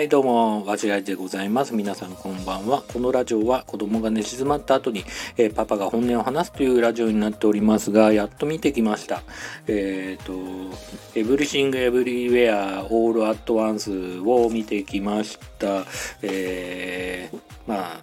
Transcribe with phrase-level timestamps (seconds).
[0.00, 1.74] はいどうも、わしらいでございます。
[1.74, 2.82] 皆さんこんばんは。
[2.90, 5.04] このラジオは子供が寝静まった後に、
[5.36, 9.22] えー、パパが本音を話すというラジオになっておりますが、やっと見てきました。
[9.66, 10.74] えっ、ー、と、
[11.14, 15.84] エブリシング・エブリウェア・オール・アット・ワンスを見てきました。
[16.22, 18.00] えー、まあ、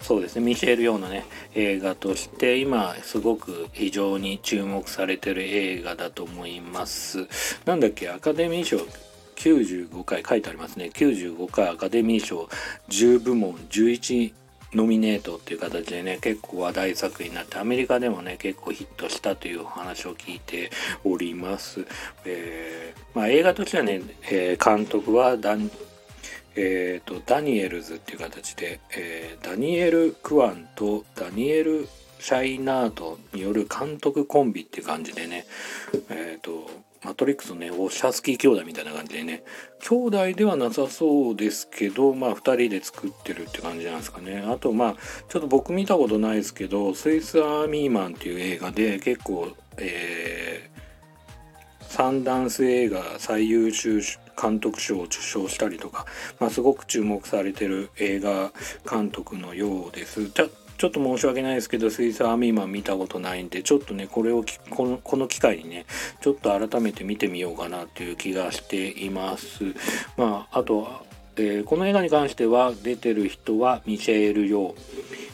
[0.00, 7.28] そうですね、ミシェル・ヨーのね、映画として、今、すごく非常に注目されてる映画だと思います。
[7.66, 8.78] なんだっけ、アカデミー賞
[9.36, 10.90] 95回書いてありますね。
[10.92, 12.48] 95回アカデミー賞
[12.88, 14.32] 10部門11
[14.74, 20.70] ノミネートっていう形でね結構話題作になってアメリカでもね結構ヒットしたというお話を聞いて
[21.04, 21.86] おります、
[22.24, 25.70] えー、まあ、映画としてはね、えー、監督はダン
[26.58, 31.86] えーと、ダニエルズっていう形で、えー、ダニエル・クワンとダニエル・
[32.18, 35.44] シャイナートによる監督コンビっていう感じでね、
[36.08, 39.44] えーとマトリックスのね、オシャスキー兄弟みたいな感じでね、
[39.78, 44.44] 兄弟ではなさそうですけど、まあ2人で作ってるって感じなんですかね。
[44.44, 44.94] あとまあ、
[45.28, 54.00] ちょっと僕見たことないですけど、スイスアーミーマンっていう映画で結構、えー、サンダンス映画最優秀
[54.40, 56.06] 監督賞を受賞したりとか、
[56.40, 58.50] まあ、すごく注目されてる映画
[58.90, 60.28] 監督のようです。
[60.78, 65.86] ちょっと申し訳ないですけど、スイスアミーマン見たことないんで、ちょっとね、これをこの、この機会にね、
[66.20, 69.64] ちょっと改めて見てみようかなっていう気がしています。
[70.16, 71.06] まあ、あと、
[71.36, 74.74] えー、この映画に関しては出てる人はミシェール・ヨー。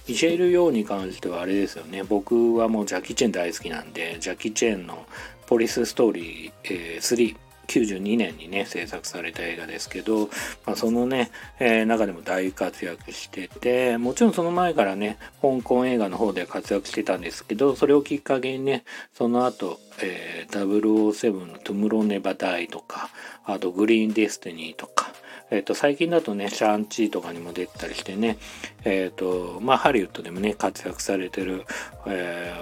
[0.08, 2.02] ミシェール・ヨーに関してはあれですよね。
[2.02, 5.06] 僕はもうジャッキ・チェン大好きなんで、ジャッキ・チェンの
[5.46, 7.36] ポリス・ストーリー、えー、3、
[7.80, 10.28] 92年にね制作された映画ですけど、
[10.66, 23.10] まあ、そのね、えー、中でも大活躍しててもちろんその前からね香港映画の方で活躍してたんですけどそれをきっかけにねその後、えー、007の「トゥモロー・ネバー・ダイ」とか
[23.44, 25.12] あと「グリーンデスティニー」とか
[25.54, 28.38] えーと、最近だとねシャンチーとかにも出たりしてね
[28.86, 31.66] えっ、とまあハリウッドでもね活躍されてる、
[32.06, 32.54] え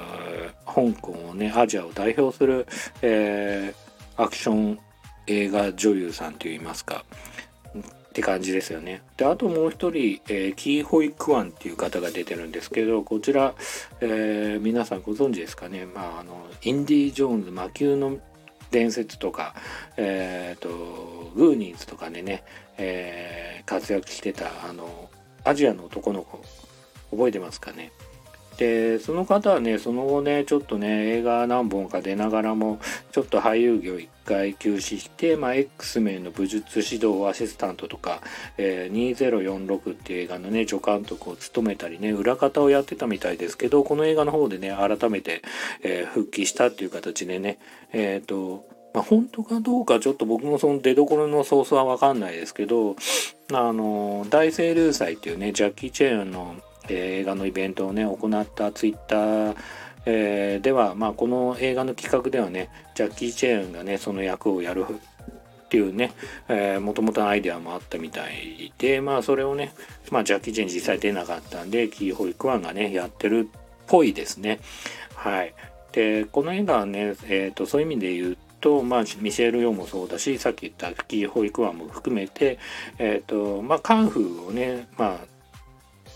[0.66, 2.66] ー、香港をねアジアを代表する、
[3.00, 4.78] えー、アクション
[5.30, 7.04] 映画女優さんといいますか
[7.78, 9.02] って感じですよね。
[9.16, 13.54] であともう一人、えー、キーホイ・クワンっていう方が出てるんですけどこちら、
[14.00, 18.18] えー、皆さんご存知ですかね、まあ、あのインディ・ジョーンズ魔球の
[18.72, 19.54] 伝説とか、
[19.96, 20.68] えーと、
[21.36, 22.42] グーニーズとかでね、
[22.78, 25.08] えー、活躍してたあの
[25.44, 26.42] アジアの男の子
[27.10, 27.92] 覚えてますかね
[28.60, 32.78] でその方はねその後ねちょっとね映画何本か出ながらも
[33.10, 38.20] ちょっと俳優業一回休止して、まあ、X メンの武術指導アシスタントとか、
[38.58, 45.40] えー、2046っていう映画のね助監督を務めたりね裏方をやってたみたいですけどこの映画の方でね改めて、
[45.82, 47.58] えー、復帰したっていう形でね
[47.94, 52.96] えっ、ー、とまあ、本当かどうかちょっと僕もその出どころのソースは分かんないですけど
[53.52, 56.56] あの大清流祭っていうねジャッキー・チェーンの
[56.92, 59.56] 映画のイベントをね行ったツイッター、
[60.06, 66.12] えー、では、まあ、この映画の企画ではねジャッキー・チェーンがねその役をやるっていうね
[66.80, 69.72] もともとアイデアもあったみたいでまあそれをね、
[70.10, 74.60] まあ、ジャッキー・チェーン実際出なかったんでキー・ホイ・クワンがねやってるっぽいですね。
[75.14, 75.54] はい。
[75.92, 82.58] でこの映画はね、えーと、そういう意味で言うと、まあ、ミシェル・ヨーもそうだしさっき言ったキー・ホイ・クワンも含めて、
[82.98, 85.18] えーとまあ、カンフーをね、まあ、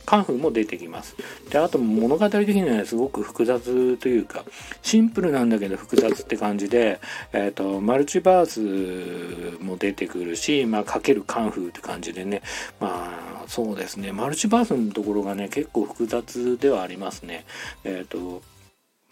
[0.05, 1.17] カンフーも出てきます。
[1.51, 4.45] で、あと物語的にはすごく複雑というか、
[4.83, 7.01] シンプルなんだけど複雑って感じで、
[7.33, 12.43] えっ、ー、と、マルチバースも出てくるし、まあ、かけるカンフーって感じでね、
[12.81, 17.45] まあ、そうですね、マルチバースのところがね、結構複雑ではありますね。
[17.85, 18.43] えっ、ー、と、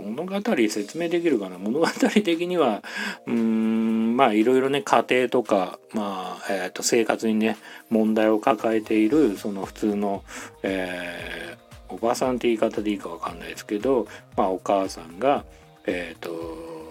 [0.02, 1.58] 物語説明できるかな？
[1.58, 2.82] 物語的には
[3.26, 7.56] うーんまあいろいろね家庭とか、まあえー、と生活にね
[7.88, 10.22] 問題を抱えているその普通の、
[10.62, 15.44] えー、おばさんって言い方でいいかわかんないですけど、まあ、お母さんが
[15.86, 16.82] えっ、ー、と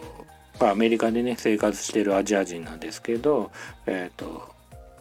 [0.60, 3.52] まあ、アメリカでね生活してるアジア人なんですけど、
[3.88, 4.50] えーと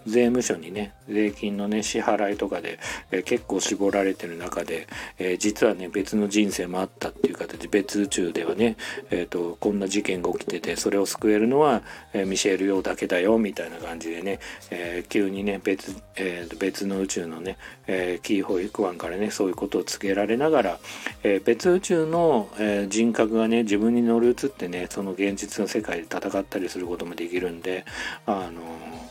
[0.06, 2.79] 税務署にね税金のね支払いとかで、
[3.11, 4.87] えー、結構絞られてる中で、
[5.19, 8.76] えー、実はね別の人生もあったっていう形別宇宙ではね、
[9.11, 11.82] えーと、こんな事件が起きててそれを救えるのは、
[12.12, 14.38] えー、ミシェル・ヨーだけだよみたいな感じでね、
[14.70, 17.56] え急にね別,、えー、別の宇宙のね、
[17.87, 20.79] えキーホイクワンからねそういうことを告げられながら、
[21.23, 27.85] え別宇宙の、え人格がね自分に乗り移ってねその現実の世界で戦ったりすることもできるんで
[28.26, 29.09] あの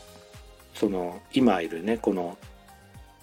[0.79, 2.37] その今いるねこの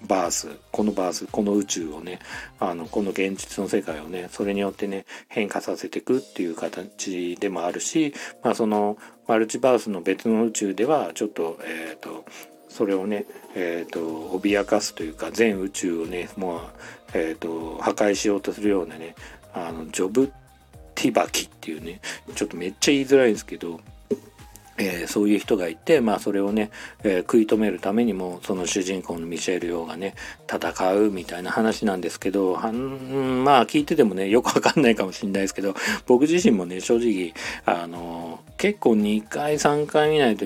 [0.07, 2.19] バースこのバースこの宇宙をね
[2.61, 8.13] あのこの現実の世界をねそれによってね変化させていくっていう形でもあるし、
[8.43, 12.27] まあ、そのマルチバースの別の宇宙ではちょっと,、えーと、
[12.69, 13.25] それをね、
[13.55, 14.01] えーと、
[14.39, 16.61] 脅かすというか全宇宙をねもう、
[17.15, 19.15] えーと、破壊しようとするようなね
[19.55, 20.31] あのジョブ・
[20.95, 22.01] ティバキっていうね
[22.35, 23.81] ちょっとめっちゃ言いづらいんですけど
[24.79, 26.71] えー、そういう人がいて、まあ、それをね、
[27.03, 30.15] えー、食い止めるためにもその主人公のミシェル・ヨーがね
[30.51, 35.75] 戦うみたいな話なんですけどはんまあ聞いててもねよくわかんないかもしれないですけど
[36.07, 37.33] 僕自身もね正直
[37.65, 40.45] あの結構2回3回見ないと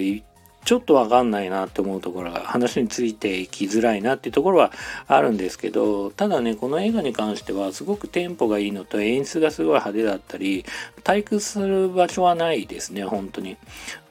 [0.64, 4.72] ちょっとわかんないなって思うところが話についていきづらいなっていうところは
[5.06, 10.64] あるんですけどただねこの映画に関してはすごくテンポがいいのと演出がすごい派手だったり
[11.02, 13.56] 退屈する場所はないですね本当に。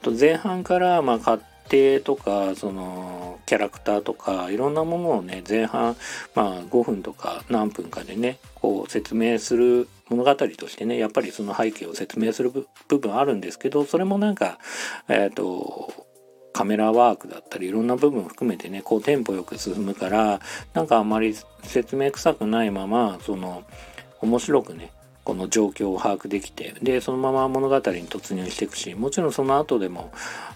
[0.02, 5.96] と前半からまあ勝手とかそのキャラクターとかいろんなものをね前半
[6.34, 12.50] まあ5分とか何分かでねこう説明する物語としてねやっぱりその背景を説明する
[12.88, 14.58] 部分あるんですけどそれもなんか
[15.08, 16.09] えっ、ー、と
[16.60, 20.40] カメラワークだったりいろんな部分含めてねこうテンポよく進むから
[20.74, 23.64] なんかあまり説明臭くないままその
[24.20, 24.92] 面白くね
[25.24, 30.12] この状況を把握できてでそのまま物語に突入していくしもちろんその後でも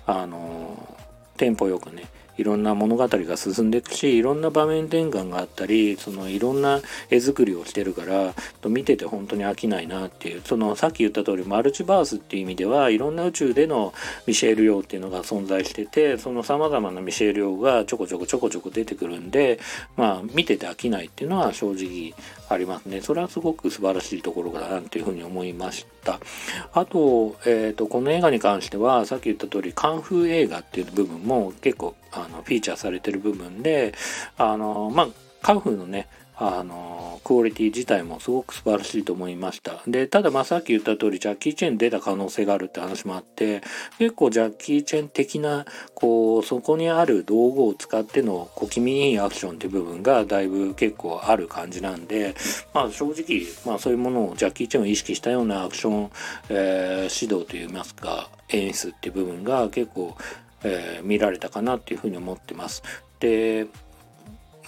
[0.06, 0.94] あの
[1.38, 2.04] テンポよくね
[2.36, 8.34] いろんな物語が進んでいくしいろんな場面転換があったりそのいろんな絵作りをしてるから
[8.68, 13.92] 見てて本当に飽きないなっていうそのさっき言った通りマルチバースっていう意味ではいろんな宇宙での
[14.26, 19.60] ミシェール・ヨーっていうのが存在しててそのさまざまなミシェール・ヨーがちょこちょこちょこちょこ出てくるんで
[19.96, 22.14] まあ見てて飽きないっていうのは正直
[22.48, 23.00] ありますね。
[23.00, 33.94] それはすごく素晴らしいところだなっていうふうに思いましあと,、えーと、この映画に関してはさっき言った通りカンフー映画っていう部分も結構あのフィーチャーされてる部分で
[34.36, 35.08] あのまあ
[35.42, 39.82] カンフーのねあのクオリティ自体もすごく素晴らしいと思いました。
[39.86, 43.62] で、ただまあさっき言った通りジャッキー・チェン出た可能性があるって話もあって
[43.98, 45.64] 結構ジャッキー・チェン的な
[45.94, 52.34] こうそこにある道具を使っての小気味いいアクションっていう部分がだいぶ結構ある感じなんで
[52.72, 56.10] まあ正直まあそういうものをジャッキー・チェンを意識したようなアクション、
[56.48, 60.16] えー、指導といいますか演出っていう部分が結構、
[60.64, 62.82] えー、見られたかなっていうふうに思ってます。
[63.20, 63.66] で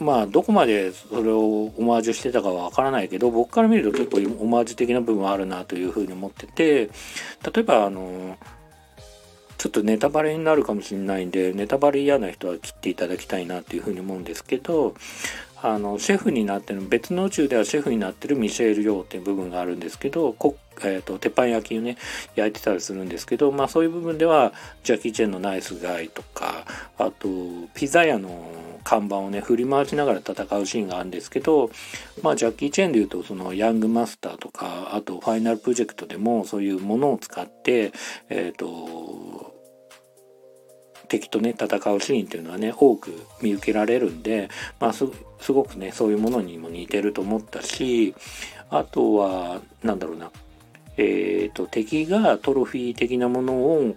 [0.01, 6.91] まあどこまでそれをオマージュしてたかはわからないけど僕から見ると結構オマージュ的な部分はあるなというふうに思ってて
[7.43, 8.37] 例えばあの
[9.59, 14.95] ちょっとネタバレになるかもしれないんでネタバレ嫌な人は切っていただきたいなというふうに思うんですけど
[15.63, 21.97] あのシェフになってる別の宇宙ではシェフになってるミシェール・ヨーっていう部分があるんですけどこ、えーと、鉄板焼きをね
[22.35, 24.53] 焼いてたりするんですけど、まあ、そういう部分では
[24.85, 26.67] ジャッキー・チェンのナイスガイとか
[26.99, 27.29] あと
[27.75, 31.71] ピザ屋の看板をね振り回しながら戦うシーンがあるんですけど
[32.23, 37.93] まあジャッキー・チェンでいうとそのヤングマスターとかあとファイナルプロジェクトでもそういうものを使って
[38.29, 39.46] えっ、ー、と
[41.09, 44.49] 敵とね戦うシーンっていうのはね多く見受けられるんで、
[44.81, 45.07] まあ、す
[45.49, 48.15] ごくねそういうものにも似てると思ったし
[48.71, 50.31] あとは何だろうな
[50.97, 53.95] えーと、敵がトロフィー的なものを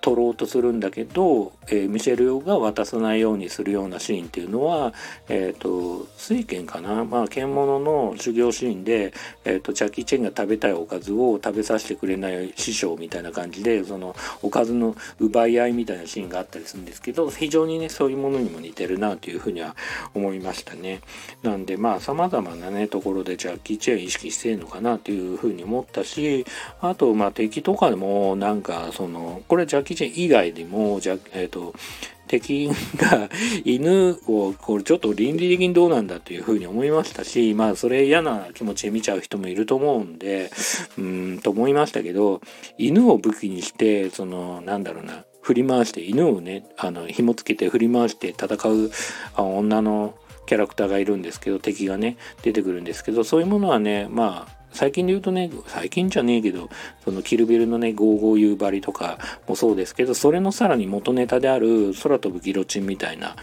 [0.00, 4.92] 取ろうとするんだけど、えー、ミシェル・ヨが渡さないようにするようなシーンっていうのは、
[5.28, 9.12] えーと、水拳かな、まあ、獣の修行シーンで、
[9.44, 19.76] えーと、ジャッキー・チェンが食べたいおかずを食べさせてくれない師匠みたいな感じでそのおかずの奪い合いみたいなシーンがあったりするんですけど非常にねそういうものにも似てるなというふうには
[20.14, 21.00] 思いましたね。
[21.42, 26.39] なんでまあ様々なねところでジャッキー・チェン意識してるのかなというふうに思ったし
[26.80, 31.74] あと、まあ、敵とかでも、なんか、その、これジャッキー・チェン以外でも、じゃ、えっ、ー、と、
[32.30, 33.28] 敵が
[33.64, 40.52] 犬をこれちょっと倫理的にどうなんだというふうに思いましたしまあそれ嫌な気持ちで見ちゃう人もいると思うんで
[40.96, 42.40] うんと思いましたけど
[42.78, 48.90] 犬を武器にしてそのなんだろうな振り回して犬をねあの紐つけて振り回して戦う
[49.36, 50.14] 女の
[50.46, 56.68] キャラクターがいるんですけど敵がね出てくるんですけどそういうものはねまあ最近で言うとね、最近じゃねえけど、
[57.04, 63.36] そのキルビルのね、55夕張とかもそうですけど、それのさらに元ネタである空飛ぶギロチンみたいな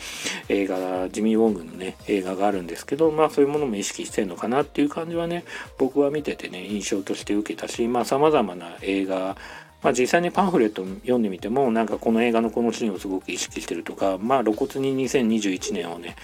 [0.50, 5.44] 映画、ジミー・ウォングのね、映画があるんですけど、まあそういうものも意識してんのかなっていう感じはね、
[5.78, 9.36] 僕は見ててね、印象として受けたし、まあ様々な映画、
[9.84, 16.16] まあ、実際にパンフレット読んでみてもなんかこの映画のこのシーンをすごく意識してるとかまあ露骨に2021年をね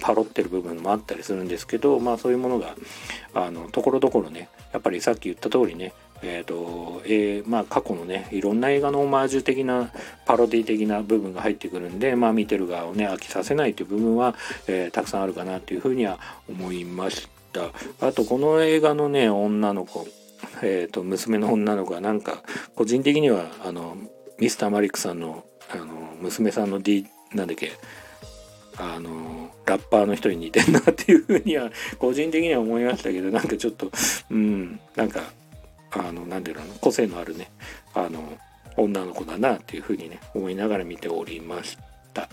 [0.00, 2.74] パロってる部分もあったりするんですけどまあそういうものが
[3.34, 9.90] あのところどころねやっぱりさっき言った通りねえーとえーまあ、過去のねいろんな映画のオマージュ的な
[10.24, 14.34] パロディ的な部分が入ってくるんで、まあ、見てる側をね飽きさせないという部分は、
[14.66, 17.70] えー、たくさんあるかなというふうには思いました。
[18.00, 20.06] あとこの映画のね女の子。
[20.62, 22.42] えーと、娘の女の子はなんか
[22.74, 23.96] 個人的にはあの
[24.38, 25.86] ミスターマリックさんのあの
[26.20, 27.72] 娘さんの D なんだっけ
[28.78, 33.90] あのラッパーの人に似てんなっていうふうには個人的には思いましたけどなんかちょっと
[34.30, 35.22] うんなんか
[35.90, 37.50] あのなんていうの個性のあるね
[37.94, 38.22] あの
[38.76, 41.78] 女の子だなっていうふうにね思いながら見ておりまし
[42.12, 42.28] た。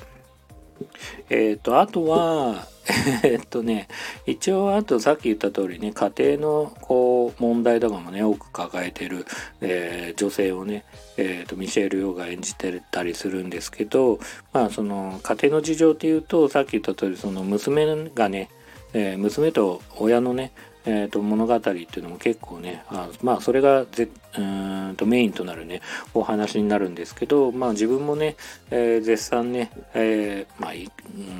[1.29, 2.67] えっ、ー、とあとは
[3.23, 3.87] えっとね
[4.25, 9.25] 一応あとさっき言った通りね家庭のこう問題とかもね多く抱えてる、
[9.61, 10.83] えー、女性をね、
[11.17, 14.19] えーと、ミシェル・ヨーが演じてたりするんですけど
[14.51, 18.49] まあその家庭の事情っていうとさっき言った通りその娘がね、
[18.93, 20.51] えー、娘と親のね
[20.85, 25.81] えーと、物語っていうのも結構ねあまあそれがぜうんとメインとなるね
[26.13, 28.35] お話になるんですけどまあ自分もね、
[28.71, 30.89] えー、絶賛ね、えー、まあい、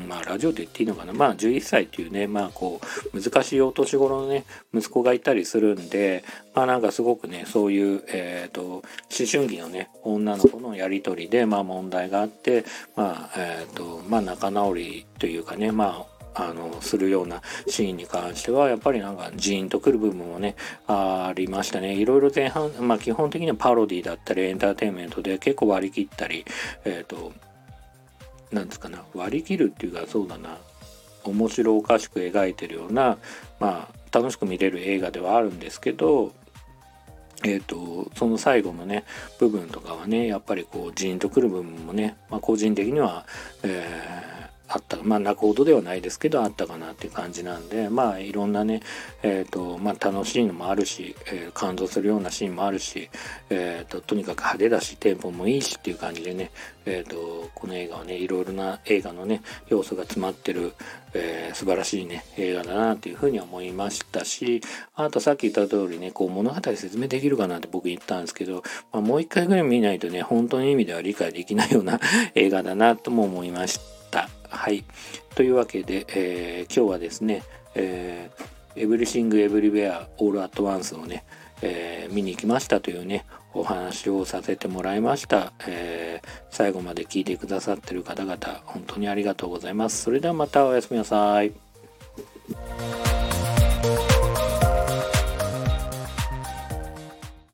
[0.08, 2.80] まあラジオで言っていいのかなまあ11歳っていうねまあこ
[3.14, 6.24] う難しいお年頃のね息子がいたりするんで
[6.54, 8.84] まあなんかすごくねそういう、えーと、思
[9.30, 12.64] 春期のね女の子のやり取りでまあ問題があって
[12.96, 20.56] まあえっ、ー、とまあ仲直りというかねまああのするようなシーンに関してはやっぱりなんかジーンとくる部分もね
[20.88, 21.94] ありましたね。
[21.94, 26.46] いろいろ前半まあ基本的にはパロディだったりエンターテインメントで結構割り切ったり
[26.86, 27.34] えっ、ー、と
[28.52, 30.58] なんですかな割り切るっていうかそうだな
[31.24, 33.18] 面白おかしく描いてるような
[33.60, 36.34] まあ楽しく見れる映画ではあるんですけど
[37.46, 39.04] えーと、その最後のね
[39.38, 43.26] 部分とかはねやっぱりこうジーンとくる部分もね、まあ、個人的には、
[43.64, 48.82] えあったまあ泣くほどではないですけどあったかなっていう感じなんでまあいろんなね
[49.22, 53.10] えっ、ー、とまあ楽しいのもあるし、えー、感動するようなシーンもあるし、
[53.50, 56.52] えーと、とにかく派手だしテンポもいいしっていう感じでね
[56.86, 60.74] えっ、とこの映画はねいろいろな映画のね要素が詰まってる、
[61.14, 64.62] えー、素晴らしいね映画だなっていうふうに思いましたし
[64.96, 72.00] あとさっき言った通りねこう物語説明できるかなって僕言ったんですけど、まあ、もう一回ぐらい見ないとね本当の意味では理解できないような
[72.36, 74.03] 映画だなとも思いました。
[74.54, 74.84] はい。
[75.36, 77.44] というわけで、えー、今日はですね、
[77.76, 81.26] えー、エブリシング・エブリウェア・オール・アット・ワンスをね、
[81.62, 90.04] えー、見に行きましたというね、お話をさせてもらいました、えー、最後まで聞いてくださってる方々、本当にありがとうございます。
[90.04, 91.52] それではまたおやすみなさい。